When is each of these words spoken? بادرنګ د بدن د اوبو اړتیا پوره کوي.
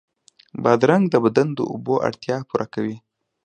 بادرنګ 0.63 1.03
د 1.09 1.15
بدن 1.25 1.47
د 1.53 1.59
اوبو 1.71 1.95
اړتیا 2.07 2.37
پوره 2.49 2.67
کوي. 2.73 2.97